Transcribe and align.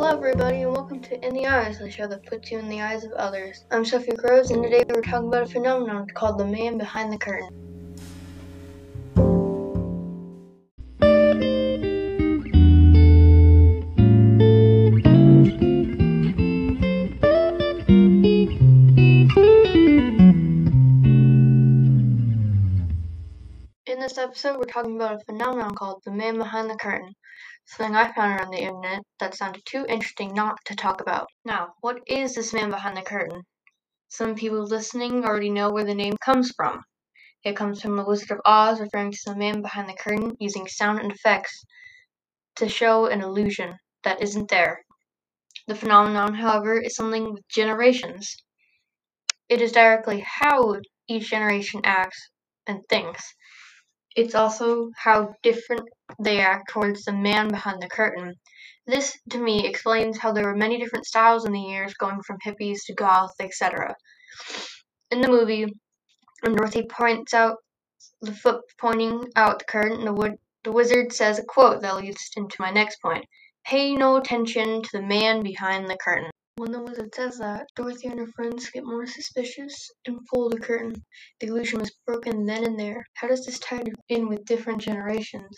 Hello, 0.00 0.16
everybody, 0.16 0.62
and 0.62 0.72
welcome 0.72 0.98
to 1.02 1.26
In 1.26 1.34
the 1.34 1.46
Eyes, 1.46 1.78
the 1.78 1.90
show 1.90 2.06
that 2.06 2.24
puts 2.24 2.50
you 2.50 2.58
in 2.58 2.70
the 2.70 2.80
eyes 2.80 3.04
of 3.04 3.12
others. 3.12 3.66
I'm 3.70 3.84
Sophie 3.84 4.12
Groves, 4.16 4.50
and 4.50 4.62
today 4.62 4.82
we're 4.88 5.02
talking 5.02 5.28
about 5.28 5.42
a 5.42 5.46
phenomenon 5.46 6.06
called 6.14 6.38
the 6.38 6.46
man 6.46 6.78
behind 6.78 7.12
the 7.12 7.18
curtain. 7.18 7.69
This 24.10 24.18
episode, 24.18 24.58
we're 24.58 24.64
talking 24.64 24.96
about 24.96 25.14
a 25.14 25.24
phenomenon 25.24 25.72
called 25.72 26.02
the 26.04 26.10
man 26.10 26.36
behind 26.36 26.68
the 26.68 26.74
curtain, 26.74 27.14
something 27.64 27.94
I 27.94 28.12
found 28.12 28.40
on 28.40 28.50
the 28.50 28.58
internet 28.58 29.02
that 29.20 29.36
sounded 29.36 29.62
too 29.64 29.86
interesting 29.88 30.34
not 30.34 30.58
to 30.64 30.74
talk 30.74 31.00
about. 31.00 31.28
Now, 31.44 31.74
what 31.80 32.00
is 32.08 32.34
this 32.34 32.52
man 32.52 32.70
behind 32.70 32.96
the 32.96 33.02
curtain? 33.02 33.42
Some 34.08 34.34
people 34.34 34.64
listening 34.64 35.24
already 35.24 35.48
know 35.48 35.70
where 35.70 35.84
the 35.84 35.94
name 35.94 36.16
comes 36.24 36.52
from. 36.56 36.82
It 37.44 37.54
comes 37.54 37.80
from 37.80 37.96
The 37.96 38.04
Wizard 38.04 38.32
of 38.32 38.40
Oz, 38.44 38.80
referring 38.80 39.12
to 39.12 39.18
the 39.26 39.36
man 39.36 39.62
behind 39.62 39.88
the 39.88 39.94
curtain 39.94 40.36
using 40.40 40.66
sound 40.66 40.98
and 40.98 41.12
effects 41.12 41.64
to 42.56 42.68
show 42.68 43.06
an 43.06 43.20
illusion 43.20 43.76
that 44.02 44.20
isn't 44.20 44.50
there. 44.50 44.80
The 45.68 45.76
phenomenon, 45.76 46.34
however, 46.34 46.80
is 46.80 46.96
something 46.96 47.32
with 47.32 47.46
generations. 47.46 48.34
It 49.48 49.62
is 49.62 49.70
directly 49.70 50.24
how 50.26 50.80
each 51.08 51.30
generation 51.30 51.82
acts 51.84 52.18
and 52.66 52.80
thinks. 52.88 53.22
It's 54.16 54.34
also 54.34 54.90
how 54.96 55.34
different 55.42 55.88
they 56.18 56.40
act 56.40 56.70
towards 56.70 57.04
the 57.04 57.12
man 57.12 57.48
behind 57.48 57.80
the 57.80 57.88
curtain. 57.88 58.34
This, 58.86 59.16
to 59.30 59.38
me, 59.38 59.66
explains 59.66 60.18
how 60.18 60.32
there 60.32 60.46
were 60.46 60.56
many 60.56 60.78
different 60.78 61.06
styles 61.06 61.44
in 61.44 61.52
the 61.52 61.60
years, 61.60 61.94
going 61.94 62.20
from 62.22 62.38
hippies 62.44 62.84
to 62.86 62.94
goth, 62.94 63.34
etc. 63.38 63.94
In 65.10 65.20
the 65.20 65.28
movie, 65.28 65.66
when 66.40 66.56
Dorothy 66.56 66.86
points 66.88 67.34
out 67.34 67.56
the 68.20 68.32
foot 68.32 68.62
pointing 68.80 69.26
out 69.36 69.60
the 69.60 69.64
curtain, 69.66 70.04
the, 70.04 70.12
wood, 70.12 70.36
the 70.64 70.72
wizard 70.72 71.12
says 71.12 71.38
a 71.38 71.44
quote 71.44 71.82
that 71.82 71.96
leads 71.96 72.30
into 72.36 72.56
my 72.58 72.70
next 72.70 73.00
point. 73.00 73.24
Pay 73.64 73.94
no 73.94 74.16
attention 74.16 74.82
to 74.82 74.88
the 74.92 75.02
man 75.02 75.42
behind 75.42 75.88
the 75.88 75.98
curtain. 75.98 76.29
When 76.60 76.72
the 76.72 76.82
wizard 76.82 77.14
says 77.14 77.38
that, 77.38 77.68
Dorothy 77.74 78.08
and 78.08 78.18
her 78.18 78.26
friends 78.26 78.68
get 78.68 78.84
more 78.84 79.06
suspicious 79.06 79.90
and 80.04 80.20
pull 80.26 80.50
the 80.50 80.60
curtain. 80.60 80.92
The 81.40 81.46
illusion 81.46 81.80
was 81.80 81.96
broken 82.04 82.44
then 82.44 82.66
and 82.66 82.78
there. 82.78 83.06
How 83.14 83.28
does 83.28 83.46
this 83.46 83.58
tie 83.60 83.82
in 84.10 84.28
with 84.28 84.44
different 84.44 84.82
generations? 84.82 85.56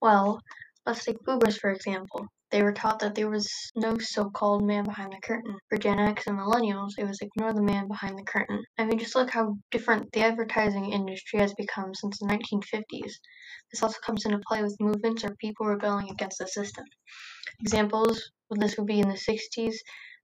Well, 0.00 0.40
let's 0.86 1.04
take 1.04 1.22
boomers 1.26 1.58
for 1.58 1.70
example. 1.70 2.28
They 2.50 2.62
were 2.62 2.72
taught 2.72 3.00
that 3.00 3.14
there 3.14 3.28
was 3.28 3.46
no 3.76 3.98
so-called 3.98 4.64
man 4.64 4.84
behind 4.84 5.12
the 5.12 5.20
curtain. 5.22 5.54
For 5.68 5.76
Gen 5.76 5.98
X 5.98 6.26
and 6.26 6.38
millennials, 6.38 6.92
it 6.96 7.06
was 7.06 7.20
ignore 7.20 7.52
the 7.52 7.60
man 7.60 7.86
behind 7.86 8.18
the 8.18 8.24
curtain. 8.24 8.64
I 8.78 8.86
mean, 8.86 8.98
just 8.98 9.14
look 9.14 9.28
how 9.28 9.58
different 9.70 10.12
the 10.12 10.22
advertising 10.22 10.94
industry 10.94 11.40
has 11.40 11.52
become 11.52 11.92
since 11.92 12.18
the 12.18 12.24
1950s. 12.24 13.12
This 13.70 13.82
also 13.82 13.98
comes 14.02 14.24
into 14.24 14.40
play 14.48 14.62
with 14.62 14.80
movements 14.80 15.24
or 15.24 15.36
people 15.36 15.66
rebelling 15.66 16.08
against 16.08 16.38
the 16.38 16.46
system. 16.46 16.86
Examples 17.60 18.30
of 18.50 18.58
this 18.58 18.76
would 18.76 18.86
be 18.86 19.00
in 19.00 19.08
the 19.08 19.14
60s, 19.14 19.74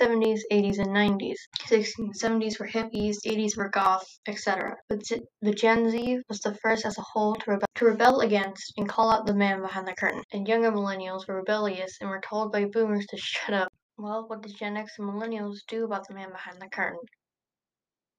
70s, 0.00 0.40
80s, 0.50 0.78
and 0.78 0.88
90s. 0.88 1.36
60s 1.66 1.98
and 1.98 2.14
70s 2.14 2.58
were 2.58 2.66
hippies, 2.66 3.18
80s 3.26 3.56
were 3.56 3.68
goth, 3.68 4.06
etc. 4.26 4.76
But 4.88 5.02
the 5.42 5.52
Gen 5.52 5.90
Z 5.90 6.22
was 6.28 6.40
the 6.40 6.54
first 6.56 6.86
as 6.86 6.96
a 6.96 7.02
whole 7.02 7.34
to 7.34 7.58
to 7.74 7.84
rebel 7.84 8.20
against 8.20 8.72
and 8.78 8.88
call 8.88 9.10
out 9.10 9.26
the 9.26 9.34
man 9.34 9.60
behind 9.60 9.86
the 9.86 9.94
curtain. 9.94 10.22
And 10.32 10.48
younger 10.48 10.72
millennials 10.72 11.28
were 11.28 11.36
rebellious 11.36 11.98
and 12.00 12.08
were 12.08 12.22
told 12.22 12.52
by 12.52 12.64
boomers 12.64 13.06
to 13.08 13.16
shut 13.18 13.54
up. 13.54 13.72
Well, 13.98 14.26
what 14.28 14.42
did 14.42 14.56
Gen 14.56 14.76
X 14.76 14.98
and 14.98 15.08
millennials 15.08 15.58
do 15.68 15.84
about 15.84 16.08
the 16.08 16.14
man 16.14 16.30
behind 16.30 16.60
the 16.60 16.68
curtain? 16.68 17.00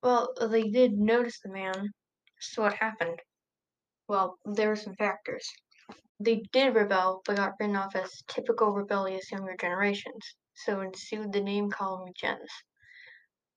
Well, 0.03 0.34
they 0.40 0.69
did 0.69 0.94
notice 0.94 1.40
the 1.40 1.50
man, 1.50 1.90
so 2.40 2.63
what 2.63 2.73
happened? 2.73 3.19
Well, 4.07 4.38
there 4.46 4.67
were 4.69 4.75
some 4.75 4.96
factors. 4.96 5.50
They 6.19 6.43
did 6.51 6.75
rebel, 6.75 7.21
but 7.25 7.37
got 7.37 7.53
written 7.59 7.75
off 7.75 7.95
as 7.95 8.23
typical 8.27 8.71
rebellious 8.71 9.31
younger 9.31 9.55
generations 9.59 10.35
so 10.55 10.81
ensued 10.81 11.33
the 11.33 11.41
name-calling 11.41 12.13
gens. 12.15 12.49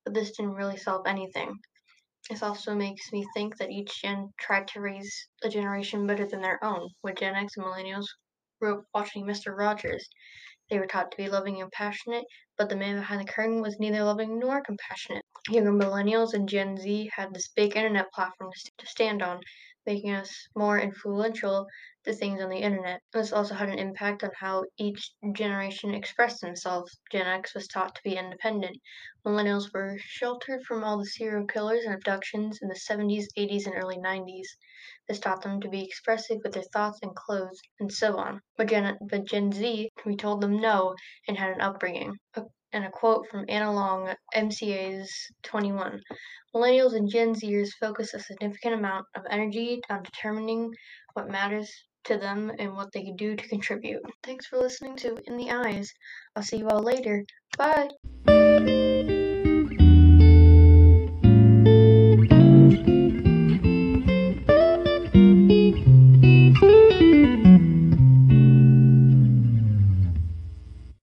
But 0.05 0.15
this 0.15 0.37
didn't 0.37 0.55
really 0.55 0.77
solve 0.77 1.07
anything. 1.07 1.55
This 2.29 2.43
also 2.43 2.75
makes 2.75 3.13
me 3.13 3.25
think 3.35 3.57
that 3.59 3.71
each 3.71 4.03
gen 4.03 4.33
tried 4.41 4.67
to 4.69 4.81
raise 4.81 5.29
a 5.43 5.49
generation 5.49 6.07
better 6.07 6.27
than 6.27 6.41
their 6.41 6.59
own. 6.65 6.89
When 7.03 7.15
Gen 7.15 7.37
X 7.37 7.57
and 7.57 7.67
Millennials 7.67 8.07
grew 8.61 8.79
up 8.79 8.85
watching 8.93 9.25
Mr. 9.25 9.57
Rogers, 9.57 10.09
they 10.69 10.81
were 10.81 10.87
taught 10.87 11.13
to 11.13 11.17
be 11.17 11.29
loving 11.29 11.63
and 11.63 11.71
passionate, 11.71 12.25
but 12.59 12.69
the 12.69 12.75
man 12.75 12.97
behind 12.97 13.21
the 13.21 13.33
curtain 13.33 13.63
was 13.63 13.79
neither 13.79 14.03
loving 14.03 14.41
nor 14.41 14.61
compassionate. 14.63 15.25
Younger 15.49 15.71
millennials 15.71 16.35
and 16.35 16.49
Gen 16.49 16.77
Z 16.77 17.11
had 17.15 17.33
this 17.33 17.49
big 17.55 17.77
internet 17.77 18.11
platform 18.13 18.51
to 18.79 18.87
stand 18.87 19.23
on, 19.23 19.41
making 19.87 20.13
us 20.13 20.49
more 20.55 20.79
influential 20.79 21.67
to 22.05 22.13
things 22.13 22.41
on 22.41 22.51
the 22.51 22.59
internet. 22.59 23.01
This 23.13 23.33
also 23.33 23.55
had 23.55 23.69
an 23.69 23.79
impact 23.79 24.25
on 24.25 24.31
how 24.39 24.65
each 24.77 25.13
generation 25.33 25.95
expressed 25.95 26.41
themselves. 26.41 26.99
Gen 27.11 27.27
X 27.27 27.55
was 27.55 27.69
taught 27.69 27.95
to 27.95 28.03
be 28.03 28.17
independent. 28.17 28.77
Millennials 29.25 29.73
were 29.73 29.97
sheltered 29.99 30.63
from 30.65 30.85
all 30.85 30.99
the 30.99 31.07
serial 31.07 31.47
killers 31.47 31.85
and 31.85 31.95
abductions 31.95 32.59
in 32.63 32.69
the 32.69 32.75
70s, 32.75 33.27
80s, 33.37 33.67
and 33.67 33.75
early 33.75 33.99
90s. 33.99 34.57
This 35.09 35.21
taught 35.21 35.43
them 35.43 35.61
to 35.61 35.69
be 35.69 35.85
expressive 35.85 36.39
with 36.43 36.53
their 36.53 36.63
thoughts 36.65 36.99
and 37.03 37.15
clothes, 37.15 37.61
and 37.81 37.93
so 37.93 38.17
on. 38.19 38.41
But 38.57 38.69
Gen, 38.69 38.99
but 39.01 39.25
Gen 39.25 39.53
Z, 39.53 39.91
we 40.05 40.17
told 40.17 40.41
them 40.41 40.61
no 40.61 40.95
and 41.29 41.37
had 41.37 41.51
an 41.51 41.61
upbringing. 41.61 42.19
A, 42.35 42.45
and 42.77 42.85
a 42.85 42.91
quote 42.91 43.27
from 43.31 43.47
Anna 43.49 43.73
Long, 43.73 44.15
MCA's 44.35 45.11
21. 45.45 46.03
Millennials 46.55 46.95
and 46.95 47.09
Gen 47.11 47.35
Zers 47.35 47.71
focus 47.81 48.13
a 48.13 48.21
significant 48.21 48.75
amount 48.75 49.07
of 49.17 49.23
energy 49.31 49.81
on 49.89 50.03
determining 50.03 50.71
what 51.15 51.31
matters 51.31 51.73
to 52.05 52.19
them 52.19 52.53
and 52.59 52.77
what 52.77 52.93
they 52.93 53.03
can 53.03 53.17
do 53.17 53.35
to 53.35 53.49
contribute. 53.49 54.03
Thanks 54.23 54.47
for 54.47 54.59
listening 54.59 54.95
to 54.97 55.17
In 55.27 55.39
the 55.39 55.51
Eyes. 55.51 55.91
I'll 56.37 56.43
see 56.43 56.59
you 56.59 56.69
all 56.69 56.83
later. 56.83 57.25
Bye. 57.57 57.89